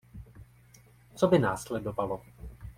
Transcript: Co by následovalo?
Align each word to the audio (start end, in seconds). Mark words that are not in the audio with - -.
Co 1.15 1.27
by 1.27 1.39
následovalo? 1.39 2.21